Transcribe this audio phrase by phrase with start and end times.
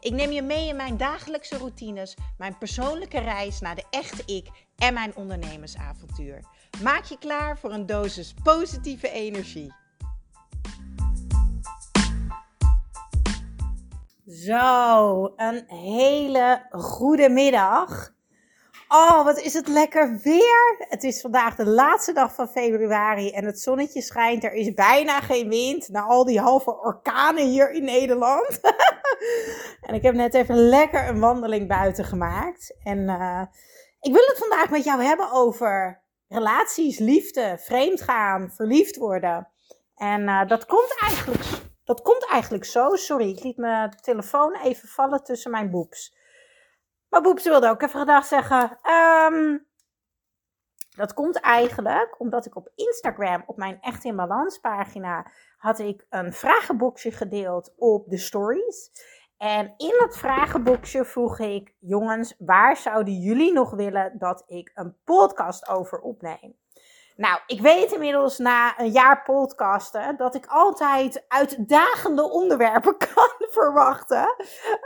[0.00, 4.46] Ik neem je mee in mijn dagelijkse routines, mijn persoonlijke reis naar de echte ik
[4.76, 6.44] en mijn ondernemersavontuur.
[6.82, 9.72] Maak je klaar voor een dosis positieve energie.
[14.26, 18.16] Zo, een hele goede middag.
[18.88, 20.76] Oh, wat is het lekker weer.
[20.78, 24.44] Het is vandaag de laatste dag van februari en het zonnetje schijnt.
[24.44, 28.60] Er is bijna geen wind na al die halve orkanen hier in Nederland.
[29.80, 32.76] en ik heb net even lekker een wandeling buiten gemaakt.
[32.82, 33.42] En uh,
[34.00, 39.48] ik wil het vandaag met jou hebben over relaties, liefde, vreemdgaan, verliefd worden.
[39.94, 41.44] En uh, dat komt eigenlijk,
[41.84, 42.94] dat komt eigenlijk zo.
[42.94, 46.16] Sorry, ik liet mijn telefoon even vallen tussen mijn boeps.
[47.08, 48.78] Maar Boeps wilde ook even gedag zeggen.
[49.32, 49.67] Um,
[50.98, 56.06] dat komt eigenlijk omdat ik op Instagram, op mijn Echt in Balans pagina, had ik
[56.10, 58.90] een vragenboxje gedeeld op de stories.
[59.36, 64.96] En in dat vragenboxje vroeg ik, jongens, waar zouden jullie nog willen dat ik een
[65.04, 66.56] podcast over opneem?
[67.16, 74.34] Nou, ik weet inmiddels na een jaar podcasten dat ik altijd uitdagende onderwerpen kan verwachten.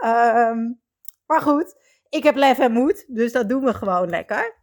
[0.04, 0.80] Um,
[1.26, 1.76] maar goed,
[2.08, 4.54] ik heb lef en moed, dus dat doen we gewoon lekker.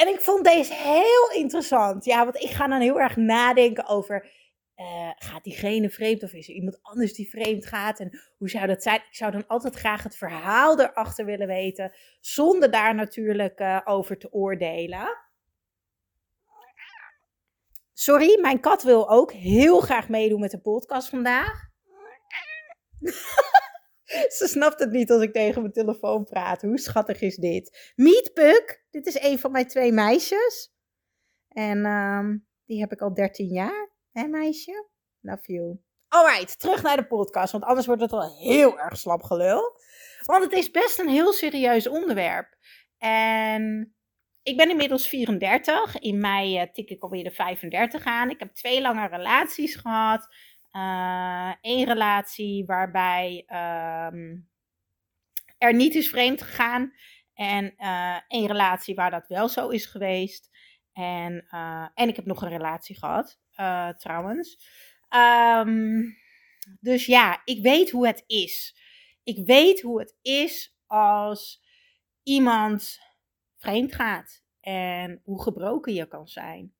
[0.00, 2.04] En ik vond deze heel interessant.
[2.04, 4.38] Ja, want ik ga dan heel erg nadenken over.
[4.76, 8.00] Uh, gaat diegene vreemd of is er iemand anders die vreemd gaat?
[8.00, 8.96] En hoe zou dat zijn?
[8.96, 14.18] Ik zou dan altijd graag het verhaal erachter willen weten, zonder daar natuurlijk uh, over
[14.18, 15.18] te oordelen.
[17.92, 21.68] Sorry, mijn kat wil ook heel graag meedoen met de podcast vandaag.
[24.38, 26.62] Ze snapt het niet als ik tegen mijn telefoon praat.
[26.62, 27.92] Hoe schattig is dit?
[27.96, 28.84] Meet Puk.
[28.90, 30.72] Dit is een van mijn twee meisjes.
[31.48, 33.90] En um, die heb ik al 13 jaar.
[34.12, 34.88] Hè, meisje?
[35.20, 35.78] Love you.
[36.08, 37.52] Alright, terug naar de podcast.
[37.52, 39.78] Want anders wordt het wel heel erg slap gelul.
[40.24, 42.56] Want het is best een heel serieus onderwerp.
[42.98, 43.94] En
[44.42, 45.98] ik ben inmiddels 34.
[45.98, 48.30] In mei uh, tik ik alweer de 35 aan.
[48.30, 50.34] Ik heb twee lange relaties gehad.
[50.72, 53.44] Uh, één relatie waarbij
[54.12, 54.48] um,
[55.58, 56.92] er niet is vreemd gegaan.
[57.34, 60.50] En uh, één relatie waar dat wel zo is geweest.
[60.92, 63.40] En, uh, en ik heb nog een relatie gehad,
[63.96, 64.58] trouwens.
[65.08, 66.16] Um,
[66.80, 68.76] dus ja, ik weet hoe het is.
[69.22, 71.62] Ik weet hoe het is als
[72.22, 72.98] iemand
[73.56, 74.42] vreemd gaat.
[74.60, 76.74] En hoe gebroken je kan zijn.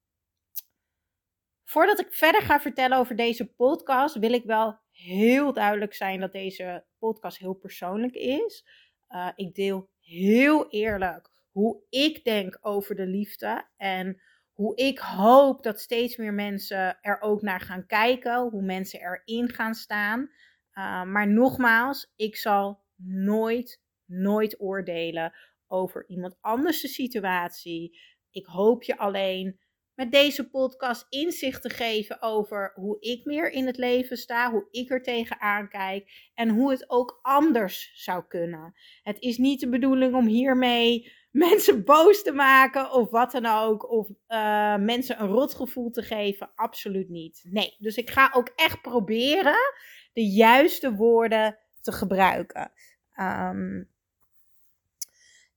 [1.70, 6.32] Voordat ik verder ga vertellen over deze podcast, wil ik wel heel duidelijk zijn dat
[6.32, 8.66] deze podcast heel persoonlijk is.
[9.08, 14.20] Uh, ik deel heel eerlijk hoe ik denk over de liefde en
[14.52, 19.48] hoe ik hoop dat steeds meer mensen er ook naar gaan kijken, hoe mensen erin
[19.48, 20.20] gaan staan.
[20.20, 25.32] Uh, maar nogmaals, ik zal nooit, nooit oordelen
[25.66, 28.00] over iemand anders' situatie.
[28.30, 29.59] Ik hoop je alleen
[30.00, 34.68] met deze podcast inzicht te geven over hoe ik meer in het leven sta, hoe
[34.70, 38.74] ik er tegenaan kijk en hoe het ook anders zou kunnen.
[39.02, 43.90] Het is niet de bedoeling om hiermee mensen boos te maken of wat dan ook,
[43.90, 46.50] of uh, mensen een rotgevoel te geven.
[46.54, 47.40] Absoluut niet.
[47.44, 49.72] Nee, dus ik ga ook echt proberen
[50.12, 52.72] de juiste woorden te gebruiken.
[53.20, 53.90] Um,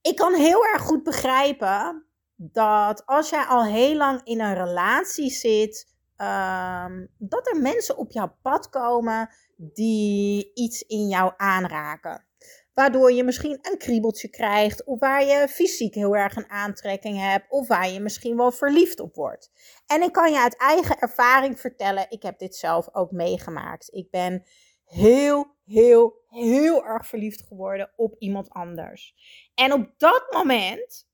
[0.01, 2.05] ik kan heel erg goed begrijpen
[2.35, 8.11] dat als jij al heel lang in een relatie zit, um, dat er mensen op
[8.11, 12.25] jouw pad komen die iets in jou aanraken.
[12.73, 17.51] Waardoor je misschien een kriebeltje krijgt, of waar je fysiek heel erg een aantrekking hebt,
[17.51, 19.51] of waar je misschien wel verliefd op wordt.
[19.87, 23.93] En ik kan je uit eigen ervaring vertellen, ik heb dit zelf ook meegemaakt.
[23.93, 24.43] Ik ben
[24.85, 29.15] heel, heel, heel erg verliefd geworden op iemand anders.
[29.55, 31.07] En op dat moment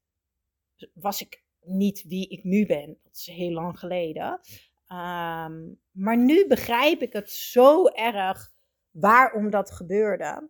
[0.94, 2.98] was ik niet wie ik nu ben.
[3.04, 4.40] Dat is heel lang geleden.
[4.92, 8.52] Um, maar nu begrijp ik het zo erg
[8.92, 10.50] waarom dat gebeurde.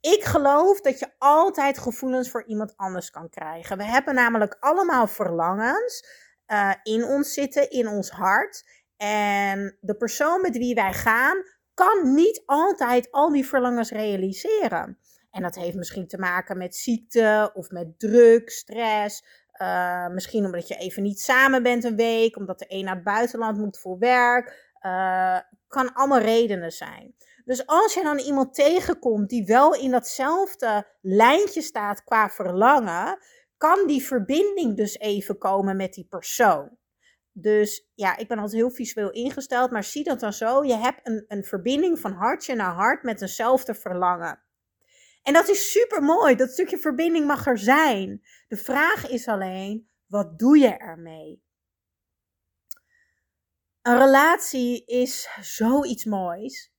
[0.00, 3.76] Ik geloof dat je altijd gevoelens voor iemand anders kan krijgen.
[3.76, 6.04] We hebben namelijk allemaal verlangens
[6.46, 8.64] uh, in ons zitten, in ons hart.
[8.96, 11.44] En de persoon met wie wij gaan,
[11.74, 14.98] kan niet altijd al die verlangens realiseren.
[15.30, 19.22] En dat heeft misschien te maken met ziekte of met druk, stress,
[19.62, 23.04] Uh, misschien omdat je even niet samen bent een week, omdat de een naar het
[23.04, 24.72] buitenland moet voor werk.
[24.86, 25.38] Uh,
[25.68, 27.14] kan allemaal redenen zijn.
[27.44, 33.18] Dus als je dan iemand tegenkomt die wel in datzelfde lijntje staat qua verlangen,
[33.56, 36.76] kan die verbinding dus even komen met die persoon.
[37.32, 40.64] Dus ja, ik ben altijd heel visueel ingesteld, maar zie dat dan zo.
[40.64, 44.42] Je hebt een, een verbinding van hartje naar hart met eenzelfde verlangen.
[45.30, 46.34] En dat is super mooi.
[46.34, 48.22] Dat stukje verbinding mag er zijn.
[48.48, 51.42] De vraag is alleen, wat doe je ermee?
[53.82, 56.72] Een relatie is zoiets moois,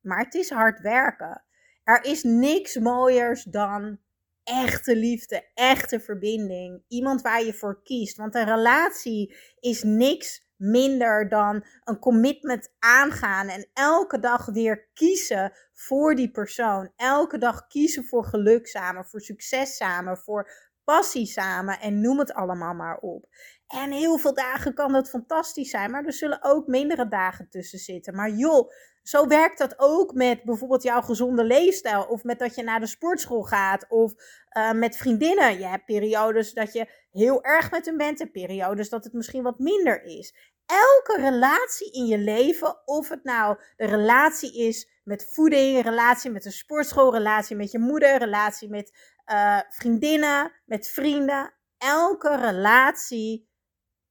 [0.00, 1.44] maar het is hard werken.
[1.82, 3.98] Er is niks mooiers dan
[4.44, 6.84] echte liefde, echte verbinding.
[6.88, 8.16] Iemand waar je voor kiest.
[8.16, 15.52] Want een relatie is niks minder dan een commitment aangaan en elke dag weer kiezen
[15.72, 16.92] voor die persoon.
[16.96, 20.50] Elke dag kiezen voor geluk samen, voor succes samen, voor
[20.84, 23.28] passie samen en noem het allemaal maar op.
[23.66, 27.78] En heel veel dagen kan dat fantastisch zijn, maar er zullen ook mindere dagen tussen
[27.78, 28.14] zitten.
[28.14, 28.70] Maar joh,
[29.08, 32.02] zo werkt dat ook met bijvoorbeeld jouw gezonde leefstijl.
[32.02, 33.86] Of met dat je naar de sportschool gaat.
[33.88, 34.12] Of
[34.56, 35.58] uh, met vriendinnen.
[35.58, 38.20] Je hebt periodes dat je heel erg met hen bent.
[38.20, 40.34] En periodes dat het misschien wat minder is.
[40.66, 46.44] Elke relatie in je leven, of het nou de relatie is met voeding, relatie met
[46.44, 48.98] een sportschool, relatie met je moeder, relatie met
[49.32, 51.54] uh, vriendinnen, met vrienden.
[51.78, 53.48] Elke relatie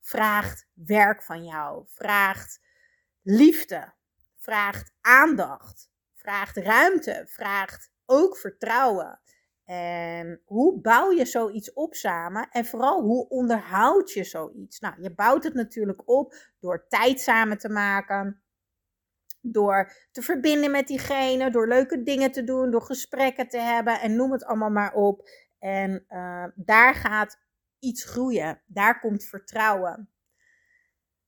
[0.01, 2.59] vraagt werk van jou, vraagt
[3.21, 3.93] liefde,
[4.45, 9.19] vraagt aandacht, vraagt ruimte, vraagt ook vertrouwen.
[9.63, 12.47] En hoe bouw je zoiets op samen?
[12.49, 14.79] En vooral, hoe onderhoud je zoiets?
[14.79, 18.43] Nou, je bouwt het natuurlijk op door tijd samen te maken.
[19.41, 24.15] Door te verbinden met diegene, door leuke dingen te doen, door gesprekken te hebben en
[24.15, 25.29] noem het allemaal maar op.
[25.59, 27.39] En uh, daar gaat
[27.79, 28.61] iets groeien.
[28.65, 30.09] Daar komt vertrouwen.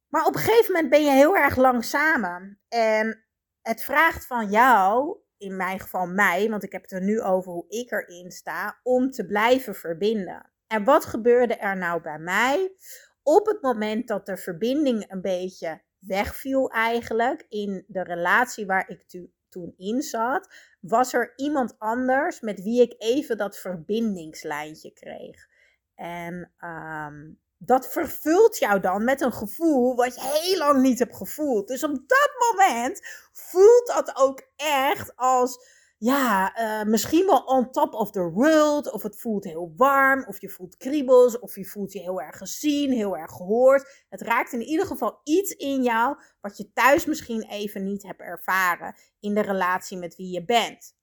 [0.09, 2.59] Maar op een gegeven moment ben je heel erg lang samen.
[2.68, 3.25] En
[3.62, 7.51] het vraagt van jou, in mijn geval mij, want ik heb het er nu over
[7.51, 10.51] hoe ik erin sta, om te blijven verbinden.
[10.68, 12.75] En wat gebeurde er nou bij mij?
[13.24, 19.25] Op het moment dat de verbinding een beetje wegviel eigenlijk in de relatie waar ik
[19.50, 25.48] toen in zat, was er iemand anders met wie ik even dat verbindingslijntje kreeg.
[25.95, 31.15] En um, dat vervult jou dan met een gevoel wat je heel lang niet hebt
[31.15, 31.68] gevoeld.
[31.68, 33.01] Dus op dat moment
[33.31, 35.59] voelt dat ook echt als,
[35.98, 38.92] ja, uh, misschien wel on top of the world.
[38.92, 42.38] Of het voelt heel warm, of je voelt kriebels, of je voelt je heel erg
[42.38, 44.06] gezien, heel erg gehoord.
[44.09, 48.21] Het raakt in ieder geval iets in jou wat je thuis misschien even niet hebt
[48.21, 50.97] ervaren in de relatie met wie je bent.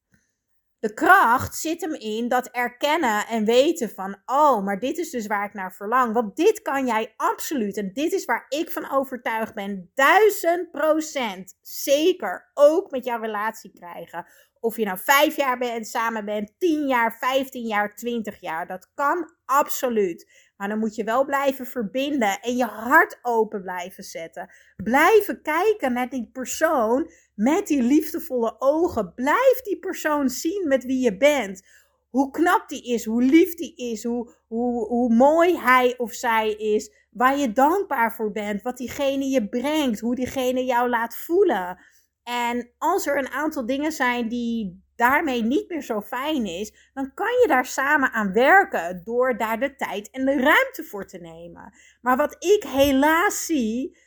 [0.85, 5.27] De kracht zit hem in dat erkennen en weten van, oh, maar dit is dus
[5.27, 6.13] waar ik naar verlang.
[6.13, 11.59] Want dit kan jij absoluut, en dit is waar ik van overtuigd ben, duizend procent
[11.61, 14.27] zeker ook met jouw relatie krijgen.
[14.65, 18.67] Of je nou vijf jaar bent, samen bent, tien jaar, vijftien jaar, twintig jaar.
[18.67, 20.31] Dat kan absoluut.
[20.57, 24.51] Maar dan moet je wel blijven verbinden en je hart open blijven zetten.
[24.77, 29.15] Blijven kijken naar die persoon met die liefdevolle ogen.
[29.15, 31.63] Blijf die persoon zien met wie je bent.
[32.11, 36.51] Hoe knap die is, hoe lief die is, hoe, hoe, hoe mooi hij of zij
[36.51, 36.93] is.
[37.11, 41.79] Waar je dankbaar voor bent, wat diegene je brengt, hoe diegene jou laat voelen.
[42.25, 47.15] En als er een aantal dingen zijn die daarmee niet meer zo fijn is, dan
[47.15, 51.19] kan je daar samen aan werken door daar de tijd en de ruimte voor te
[51.19, 51.75] nemen.
[52.01, 53.99] Maar wat ik helaas zie,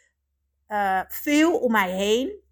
[0.67, 2.45] uh, veel om mij heen,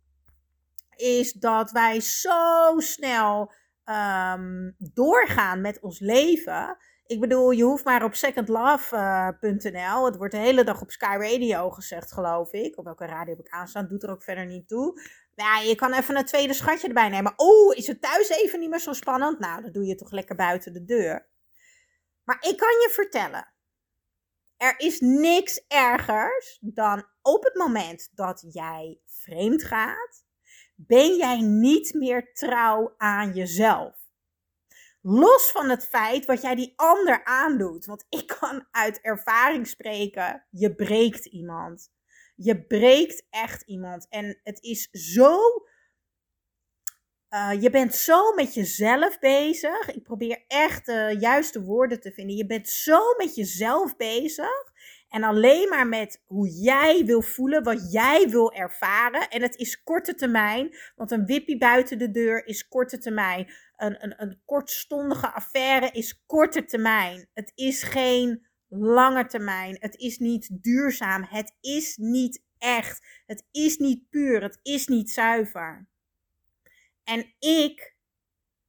[0.95, 3.53] is dat wij zo snel
[3.85, 6.77] um, doorgaan met ons leven.
[7.05, 10.05] Ik bedoel, je hoeft maar op secondlove.nl.
[10.05, 12.77] Het wordt de hele dag op Sky Radio gezegd, geloof ik.
[12.77, 15.01] Op welke radio heb ik aanstaan, doet er ook verder niet toe.
[15.35, 17.33] Ja, je kan even een tweede schatje erbij nemen.
[17.35, 19.39] Oh, is het thuis even niet meer zo spannend?
[19.39, 21.29] Nou, dan doe je toch lekker buiten de deur.
[22.23, 23.53] Maar ik kan je vertellen.
[24.57, 30.23] Er is niks ergers dan op het moment dat jij vreemd gaat,
[30.75, 33.95] ben jij niet meer trouw aan jezelf.
[35.01, 37.85] Los van het feit wat jij die ander aandoet.
[37.85, 41.91] Want ik kan uit ervaring spreken, je breekt iemand.
[42.35, 44.07] Je breekt echt iemand.
[44.09, 45.39] En het is zo.
[47.29, 49.93] Uh, je bent zo met jezelf bezig.
[49.93, 52.35] Ik probeer echt de juiste woorden te vinden.
[52.35, 54.73] Je bent zo met jezelf bezig.
[55.09, 59.29] En alleen maar met hoe jij wil voelen, wat jij wil ervaren.
[59.29, 63.53] En het is korte termijn, want een wippie buiten de deur is korte termijn.
[63.75, 67.29] Een, een, een kortstondige affaire is korte termijn.
[67.33, 69.77] Het is geen lange termijn.
[69.79, 71.23] Het is niet duurzaam.
[71.23, 73.07] Het is niet echt.
[73.25, 74.41] Het is niet puur.
[74.41, 75.87] Het is niet zuiver.
[77.03, 77.95] En ik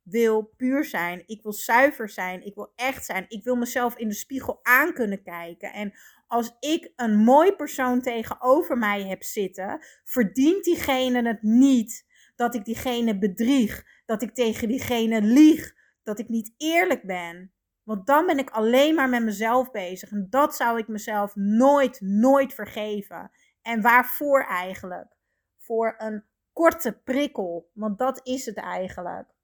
[0.02, 1.22] wil puur zijn.
[1.26, 2.46] Ik wil zuiver zijn.
[2.46, 3.24] Ik wil echt zijn.
[3.28, 5.72] Ik wil mezelf in de spiegel aan kunnen kijken.
[5.72, 5.94] En
[6.26, 12.64] als ik een mooi persoon tegenover mij heb zitten, verdient diegene het niet dat ik
[12.64, 17.52] diegene bedrieg, dat ik tegen diegene lieg, dat ik niet eerlijk ben.
[17.86, 20.10] Want dan ben ik alleen maar met mezelf bezig.
[20.10, 23.30] En dat zou ik mezelf nooit, nooit vergeven.
[23.62, 25.16] En waarvoor eigenlijk?
[25.58, 27.70] Voor een korte prikkel.
[27.74, 29.34] Want dat is het eigenlijk.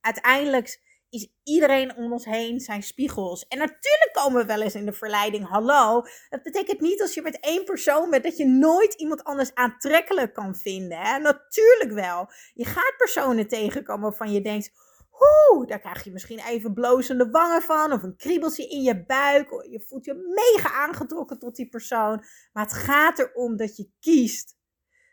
[0.00, 3.46] Uiteindelijk is iedereen om ons heen zijn spiegels.
[3.46, 5.48] En natuurlijk komen we wel eens in de verleiding.
[5.48, 6.02] Hallo.
[6.28, 10.34] Dat betekent niet als je met één persoon bent dat je nooit iemand anders aantrekkelijk
[10.34, 10.98] kan vinden.
[10.98, 11.18] Hè?
[11.18, 12.28] Natuurlijk wel.
[12.52, 14.83] Je gaat personen tegenkomen waarvan je denkt.
[15.20, 17.92] Oeh, daar krijg je misschien even blozende wangen van.
[17.92, 19.50] Of een kriebeltje in je buik.
[19.50, 22.24] Je voelt je mega aangetrokken tot die persoon.
[22.52, 24.56] Maar het gaat erom dat je kiest.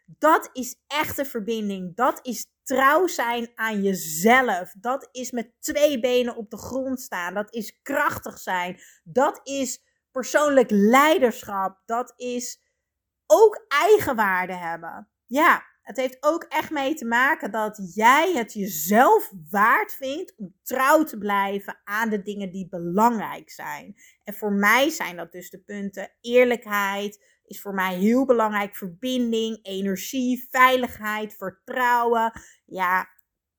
[0.05, 1.95] Dat is echte verbinding.
[1.95, 4.73] Dat is trouw zijn aan jezelf.
[4.79, 7.33] Dat is met twee benen op de grond staan.
[7.33, 8.81] Dat is krachtig zijn.
[9.03, 11.81] Dat is persoonlijk leiderschap.
[11.85, 12.61] Dat is
[13.25, 15.09] ook eigenwaarde hebben.
[15.25, 20.55] Ja, het heeft ook echt mee te maken dat jij het jezelf waard vindt om
[20.63, 23.95] trouw te blijven aan de dingen die belangrijk zijn.
[24.23, 28.75] En voor mij zijn dat dus de punten eerlijkheid, is voor mij heel belangrijk.
[28.75, 32.31] Verbinding, energie, veiligheid, vertrouwen.
[32.65, 33.09] Ja,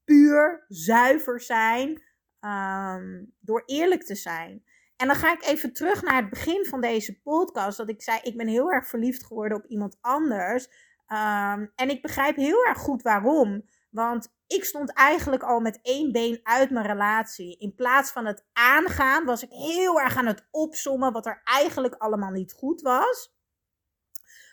[0.04, 2.02] puur, zuiver zijn.
[2.40, 4.64] Ehm, door eerlijk te zijn.
[4.96, 7.76] En dan ga ik even terug naar het begin van deze podcast.
[7.76, 10.68] Dat ik zei, ik ben heel erg verliefd geworden op iemand anders.
[11.06, 13.64] Ehm, en ik begrijp heel erg goed waarom.
[13.90, 17.58] Want ik stond eigenlijk al met één been uit mijn relatie.
[17.58, 21.94] In plaats van het aangaan, was ik heel erg aan het opsommen wat er eigenlijk
[21.94, 23.34] allemaal niet goed was.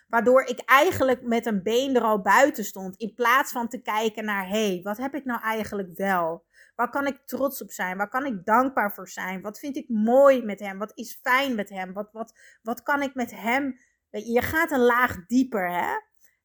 [0.08, 2.96] Waardoor ik eigenlijk met een been er al buiten stond.
[2.96, 6.44] In plaats van te kijken naar, hé, hey, wat heb ik nou eigenlijk wel?
[6.74, 7.96] Waar kan ik trots op zijn?
[7.96, 9.40] Waar kan ik dankbaar voor zijn?
[9.40, 10.78] Wat vind ik mooi met hem?
[10.78, 11.92] Wat is fijn met hem?
[11.92, 13.78] Wat, wat, wat kan ik met hem?
[14.10, 15.94] Je gaat een laag dieper, hè?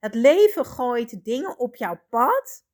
[0.05, 2.65] Het leven gooit dingen op jouw pad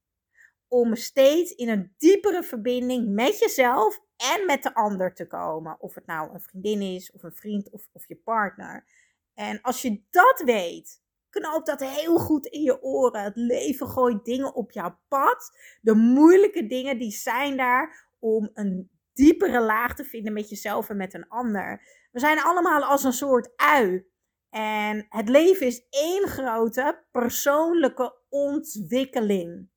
[0.67, 5.79] om steeds in een diepere verbinding met jezelf en met de ander te komen.
[5.79, 8.85] Of het nou een vriendin is, of een vriend, of, of je partner.
[9.33, 13.23] En als je dat weet, knoop dat heel goed in je oren.
[13.23, 15.57] Het leven gooit dingen op jouw pad.
[15.81, 20.97] De moeilijke dingen die zijn daar om een diepere laag te vinden met jezelf en
[20.97, 21.83] met een ander.
[22.11, 24.10] We zijn allemaal als een soort ui.
[24.51, 29.69] En het leven is één grote persoonlijke ontwikkeling.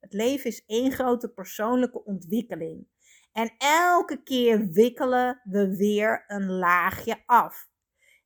[0.00, 2.88] Het leven is één grote persoonlijke ontwikkeling.
[3.32, 7.70] En elke keer wikkelen we weer een laagje af.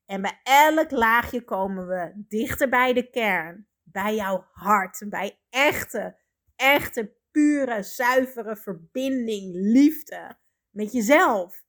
[0.06, 6.16] En bij elk laagje komen we dichter bij de kern, bij jouw hart, bij echte,
[6.56, 10.38] echte, pure, zuivere verbinding, liefde
[10.70, 11.64] met jezelf.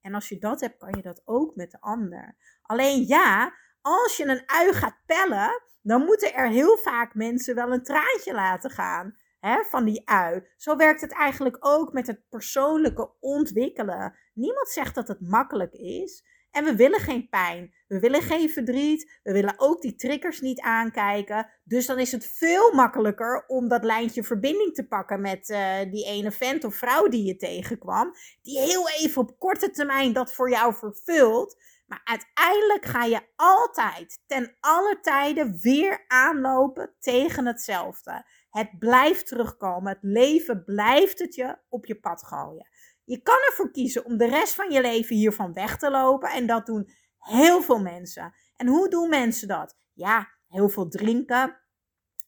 [0.00, 2.36] En als je dat hebt, kan je dat ook met de ander.
[2.62, 7.72] Alleen ja, als je een ui gaat pellen, dan moeten er heel vaak mensen wel
[7.72, 10.46] een traantje laten gaan hè, van die ui.
[10.56, 14.18] Zo werkt het eigenlijk ook met het persoonlijke ontwikkelen.
[14.34, 16.24] Niemand zegt dat het makkelijk is.
[16.50, 17.74] En we willen geen pijn.
[17.88, 19.20] We willen geen verdriet.
[19.22, 21.50] We willen ook die triggers niet aankijken.
[21.64, 26.06] Dus dan is het veel makkelijker om dat lijntje verbinding te pakken met uh, die
[26.06, 28.12] ene vent of vrouw die je tegenkwam.
[28.42, 31.56] Die heel even op korte termijn dat voor jou vervult.
[31.86, 38.24] Maar uiteindelijk ga je altijd, ten alle tijden, weer aanlopen tegen hetzelfde.
[38.50, 39.92] Het blijft terugkomen.
[39.92, 42.68] Het leven blijft het je op je pad gooien.
[43.10, 46.30] Je kan ervoor kiezen om de rest van je leven hiervan weg te lopen.
[46.30, 48.34] En dat doen heel veel mensen.
[48.56, 49.76] En hoe doen mensen dat?
[49.92, 51.60] Ja, heel veel drinken.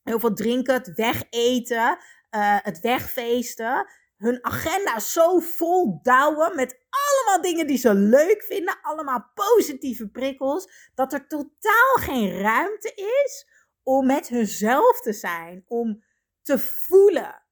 [0.02, 1.98] Heel veel drinken, het wegeten,
[2.30, 3.86] uh, het wegfeesten.
[4.16, 8.78] Hun agenda zo vol douwen met allemaal dingen die ze leuk vinden.
[8.82, 10.90] Allemaal positieve prikkels.
[10.94, 13.46] Dat er totaal geen ruimte is
[13.82, 15.64] om met hunzelf te zijn.
[15.66, 16.04] Om
[16.42, 17.42] te voelen.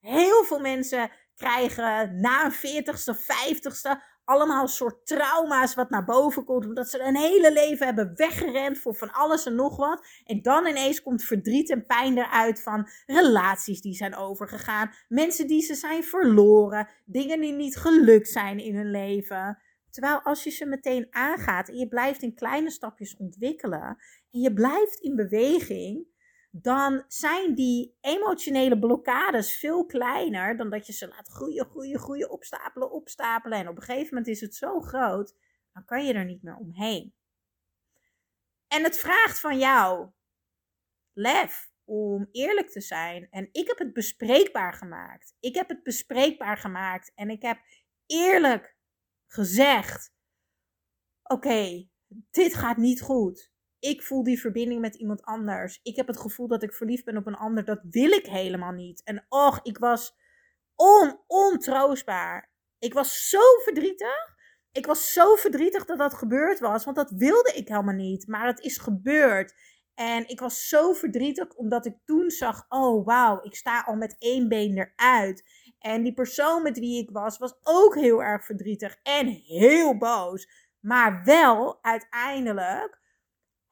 [0.00, 6.64] Heel veel mensen krijgen na een 40ste, 50ste allemaal soort trauma's wat naar boven komt.
[6.64, 10.06] Omdat ze een hele leven hebben weggerend voor van alles en nog wat.
[10.24, 14.90] En dan ineens komt verdriet en pijn eruit van relaties die zijn overgegaan.
[15.08, 16.88] Mensen die ze zijn verloren.
[17.04, 19.58] Dingen die niet gelukt zijn in hun leven.
[19.90, 23.96] Terwijl als je ze meteen aangaat en je blijft in kleine stapjes ontwikkelen.
[24.30, 26.06] En je blijft in beweging
[26.54, 32.30] dan zijn die emotionele blokkades veel kleiner dan dat je ze laat groeien, groeien, groeien,
[32.30, 33.58] opstapelen, opstapelen.
[33.58, 35.34] En op een gegeven moment is het zo groot
[35.72, 37.14] dan kan je er niet meer omheen.
[38.68, 40.10] En het vraagt van jou
[41.12, 43.28] lef om eerlijk te zijn.
[43.30, 45.34] En ik heb het bespreekbaar gemaakt.
[45.40, 47.58] Ik heb het bespreekbaar gemaakt en ik heb
[48.06, 48.76] eerlijk
[49.26, 50.12] gezegd:
[51.22, 51.88] Oké,
[52.30, 53.51] dit gaat niet goed.
[53.82, 55.80] Ik voel die verbinding met iemand anders.
[55.82, 57.64] Ik heb het gevoel dat ik verliefd ben op een ander.
[57.64, 59.02] Dat wil ik helemaal niet.
[59.02, 60.16] En och, ik was
[60.76, 62.50] on, ontroostbaar.
[62.78, 64.34] Ik was zo verdrietig.
[64.72, 66.84] Ik was zo verdrietig dat dat gebeurd was.
[66.84, 68.26] Want dat wilde ik helemaal niet.
[68.26, 69.54] Maar het is gebeurd.
[69.94, 74.16] En ik was zo verdrietig omdat ik toen zag: oh wauw, ik sta al met
[74.18, 75.44] één been eruit.
[75.78, 80.48] En die persoon met wie ik was, was ook heel erg verdrietig en heel boos.
[80.80, 83.01] Maar wel uiteindelijk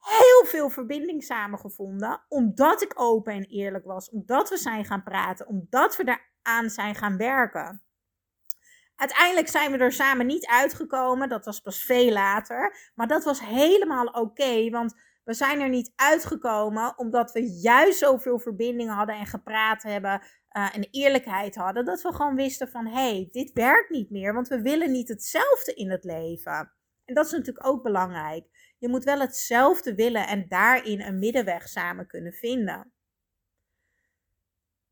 [0.01, 2.21] heel veel verbinding samengevonden.
[2.27, 4.09] Omdat ik open en eerlijk was.
[4.09, 5.47] Omdat we zijn gaan praten.
[5.47, 7.81] Omdat we daaraan zijn gaan werken.
[8.95, 11.29] Uiteindelijk zijn we er samen niet uitgekomen.
[11.29, 12.91] Dat was pas veel later.
[12.95, 14.69] Maar dat was helemaal oké.
[14.69, 20.21] want we zijn er niet uitgekomen omdat we juist zoveel verbinding hadden en gepraat hebben
[20.57, 21.85] uh, en eerlijkheid hadden.
[21.85, 24.33] Dat we gewoon wisten van hé, hey, dit werkt niet meer.
[24.33, 26.71] Want we willen niet hetzelfde in het leven.
[27.05, 28.45] En dat is natuurlijk ook belangrijk.
[28.81, 32.91] Je moet wel hetzelfde willen en daarin een middenweg samen kunnen vinden.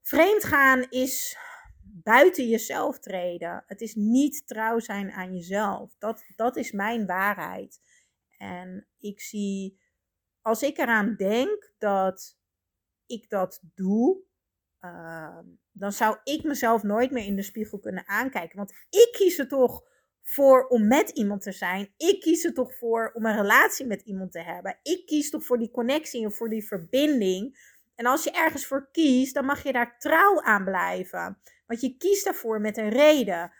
[0.01, 1.37] Vreemdgaan is
[1.83, 3.63] buiten jezelf treden.
[3.65, 5.95] Het is niet trouw zijn aan jezelf.
[5.97, 7.81] Dat, dat is mijn waarheid.
[8.37, 9.79] En ik zie,
[10.41, 12.37] als ik eraan denk dat
[13.05, 14.21] ik dat doe,
[14.81, 15.39] uh,
[15.71, 18.57] dan zou ik mezelf nooit meer in de spiegel kunnen aankijken.
[18.57, 19.88] Want ik kies er toch
[20.29, 21.93] voor om met iemand te zijn.
[21.97, 24.79] Ik kies er toch voor om een relatie met iemand te hebben.
[24.83, 27.57] Ik kies toch voor die connectie en voor die verbinding.
[27.95, 31.37] En als je ergens voor kiest, dan mag je daar trouw aan blijven.
[31.67, 33.51] Want je kiest daarvoor met een reden.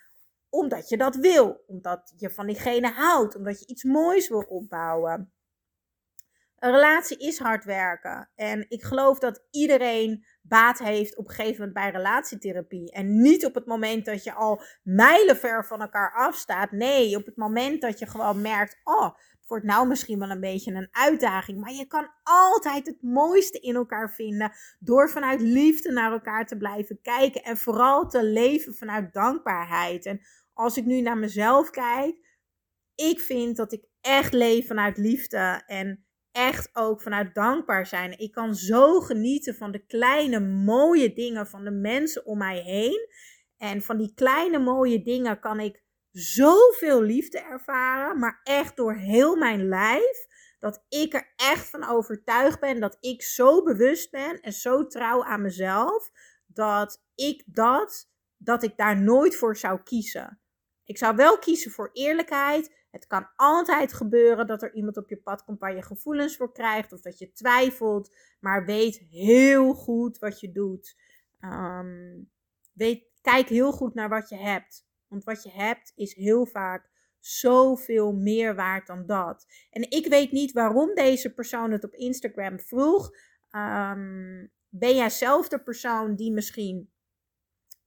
[0.50, 1.64] Omdat je dat wil.
[1.68, 3.36] Omdat je van diegene houdt.
[3.36, 5.32] Omdat je iets moois wil opbouwen.
[6.60, 8.29] Een relatie is hard werken.
[8.36, 12.92] En ik geloof dat iedereen baat heeft op een gegeven moment bij relatietherapie.
[12.92, 16.72] En niet op het moment dat je al mijlenver van elkaar afstaat.
[16.72, 20.40] Nee, op het moment dat je gewoon merkt: oh, het wordt nou misschien wel een
[20.40, 21.59] beetje een uitdaging.
[21.59, 24.51] Maar je kan altijd het mooiste in elkaar vinden.
[24.79, 27.44] Door vanuit liefde naar elkaar te blijven kijken.
[27.44, 30.05] En vooral te leven vanuit dankbaarheid.
[30.05, 30.22] En
[30.53, 32.27] als ik nu naar mezelf kijk.
[32.96, 35.64] Ik vind dat ik echt leef vanuit liefde.
[35.66, 38.20] En echt ook vanuit dankbaar zijn.
[38.20, 43.07] Ik kan zo genieten van de kleine mooie dingen van de mensen om mij heen.
[43.57, 49.35] En van die kleine mooie dingen kan ik zoveel liefde ervaren, maar echt door heel
[49.35, 50.27] mijn lijf.
[50.59, 55.24] Dat ik er echt van overtuigd ben dat ik zo bewust ben en zo trouw
[55.24, 56.11] aan mezelf.
[56.48, 60.42] Dat ik dat, dat ik daar nooit voor zou kiezen.
[60.83, 62.77] Ik zou wel kiezen voor eerlijkheid.
[62.90, 66.52] Het kan altijd gebeuren dat er iemand op je pad komt waar je gevoelens voor
[66.52, 68.16] krijgt of dat je twijfelt.
[68.40, 70.98] Maar weet heel goed wat je doet.
[71.40, 72.18] Ehm,
[72.74, 74.88] weet, kijk heel goed naar wat je hebt.
[75.08, 79.46] Want wat je hebt is heel vaak zoveel meer waard dan dat.
[79.70, 83.10] En ik weet niet waarom deze persoon het op Instagram vroeg.
[83.50, 86.92] Ehm, ben jij zelf de persoon die misschien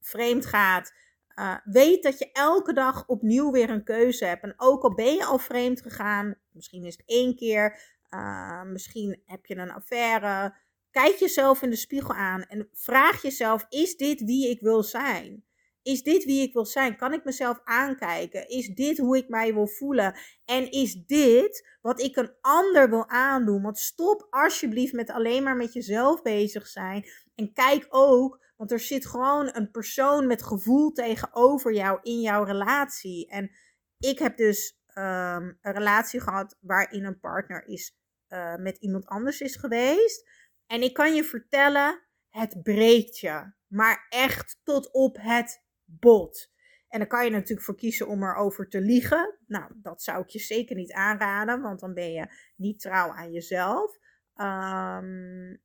[0.01, 0.93] vreemd gaat?
[1.37, 4.42] Uh, weet dat je elke dag opnieuw weer een keuze hebt.
[4.42, 7.79] En ook al ben je al vreemd gegaan, misschien is het één keer,
[8.11, 10.55] uh, misschien heb je een affaire.
[10.90, 15.45] Kijk jezelf in de spiegel aan en vraag jezelf: is dit wie ik wil zijn?
[15.83, 16.97] Is dit wie ik wil zijn?
[16.97, 18.49] Kan ik mezelf aankijken?
[18.49, 20.14] Is dit hoe ik mij wil voelen?
[20.45, 23.62] En is dit wat ik een ander wil aandoen?
[23.62, 27.05] Want stop alsjeblieft met alleen maar met jezelf bezig zijn.
[27.35, 32.44] En kijk ook want er zit gewoon een persoon met gevoel tegenover jou in jouw
[32.44, 33.29] relatie.
[33.29, 33.51] En
[33.98, 37.96] ik heb dus um, een relatie gehad waarin een partner is,
[38.29, 40.29] uh, met iemand anders is geweest.
[40.66, 43.53] En ik kan je vertellen, het breekt je.
[43.66, 46.53] Maar echt tot op het bot.
[46.88, 49.38] En dan kan je natuurlijk voor kiezen om erover te liegen.
[49.46, 53.33] Nou, dat zou ik je zeker niet aanraden, want dan ben je niet trouw aan
[53.33, 53.98] jezelf.
[54.37, 55.62] Um,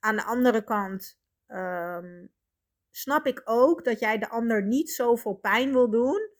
[0.00, 2.32] aan de andere kant um,
[2.90, 6.30] snap ik ook dat jij de ander niet zoveel pijn wil doen.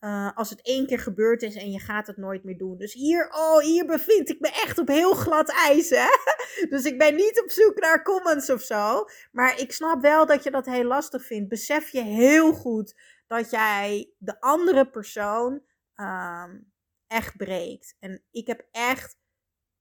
[0.00, 2.78] Uh, als het één keer gebeurd is en je gaat het nooit meer doen.
[2.78, 5.90] Dus hier, oh, hier bevind ik me echt op heel glad ijs.
[5.90, 6.06] Hè?
[6.70, 9.04] Dus ik ben niet op zoek naar comments of zo.
[9.32, 11.48] Maar ik snap wel dat je dat heel lastig vindt.
[11.48, 12.94] Besef je heel goed
[13.26, 15.62] dat jij de andere persoon
[15.96, 16.72] um,
[17.06, 17.96] echt breekt.
[18.00, 19.16] En ik heb echt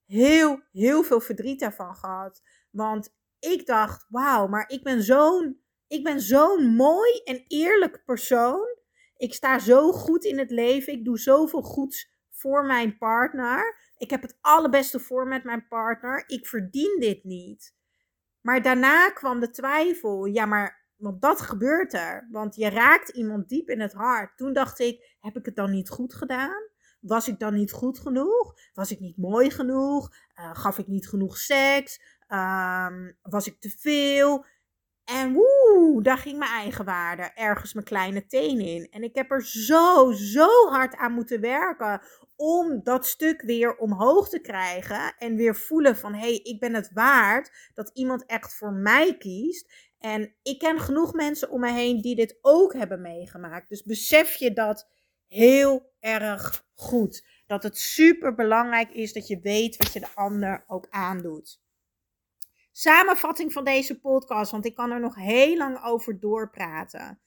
[0.05, 2.41] heel, heel veel verdriet daarvan gehad.
[2.69, 8.67] Want ik dacht, wauw, maar ik ben zo'n, ik ben zo'n mooi en eerlijk persoon.
[9.17, 10.93] Ik sta zo goed in het leven.
[10.93, 13.77] Ik doe zoveel goeds voor mijn partner.
[13.97, 16.23] Ik heb het allerbeste voor met mijn partner.
[16.27, 17.75] Ik verdien dit niet.
[18.41, 20.25] Maar daarna kwam de twijfel.
[20.25, 22.27] Ja, maar want dat gebeurt er.
[22.31, 24.37] Want je raakt iemand diep in het hart.
[24.37, 26.71] Toen dacht ik: heb ik het dan niet goed gedaan?
[26.99, 28.53] Was ik dan niet goed genoeg?
[28.73, 30.15] Was ik niet mooi genoeg?
[30.39, 32.01] Uh, gaf ik niet genoeg seks?
[32.27, 34.45] Ehm, was ik te veel?
[35.03, 38.87] En woe, daar ging mijn eigen waarde ergens mijn kleine teen in.
[38.91, 42.01] En ik heb er zo, zo hard aan moeten werken
[42.35, 45.15] om dat stuk weer omhoog te krijgen.
[45.17, 49.17] En weer voelen van, hé, hey, ik ben het waard dat iemand echt voor mij
[49.17, 49.73] kiest.
[49.99, 53.69] En ik ken genoeg mensen om me heen die dit ook hebben meegemaakt.
[53.69, 54.89] Dus besef je dat
[55.27, 57.27] heel erg goed.
[57.47, 61.62] Dat het super belangrijk is dat je weet wat je de ander ook aandoet.
[62.75, 67.21] Samenvatting van deze podcast, want ik kan er nog heel lang over doorpraten.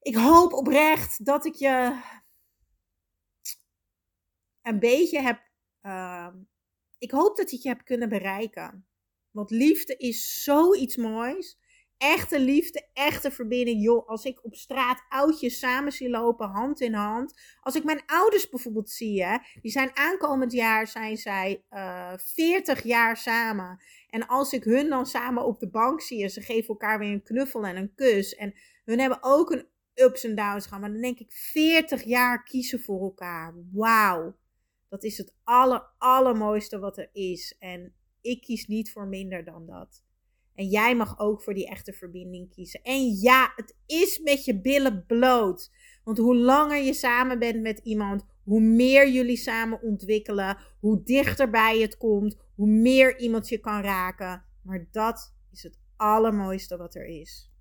[0.00, 2.00] Ik hoop oprecht dat ik je
[4.62, 5.40] een beetje heb.
[5.82, 6.28] Uh,
[6.98, 8.86] ik hoop dat ik je heb kunnen bereiken.
[9.30, 11.58] Want liefde is zoiets moois
[12.02, 13.82] echte liefde, echte verbinding.
[13.82, 17.40] Joh, als ik op straat oudjes samen zie lopen, hand in hand.
[17.60, 22.18] Als ik mijn ouders bijvoorbeeld zie, hè, die zijn aankomend jaar, zijn zij uh, eh,
[22.18, 23.82] 40 jaar samen.
[24.12, 27.12] En als ik hun dan samen op de bank zie en ze geven elkaar weer
[27.12, 28.34] een knuffel en een kus.
[28.34, 30.80] En hun hebben ook een ups en downs gehad.
[30.80, 33.54] Maar dan denk ik 40 jaar kiezen voor elkaar.
[33.72, 34.36] Wauw.
[34.88, 37.56] Dat is het aller, allermooiste wat er is.
[37.58, 40.02] En ik kies niet voor minder dan dat.
[40.54, 42.82] En jij mag ook voor die echte verbinding kiezen.
[42.82, 45.70] En ja, het is met je billen bloot.
[46.04, 51.80] Want hoe langer je samen bent met iemand, hoe meer jullie samen ontwikkelen, hoe dichterbij
[51.80, 54.44] het komt, hoe meer iemand je kan raken.
[54.62, 57.51] Maar dat is het allermooiste wat er is.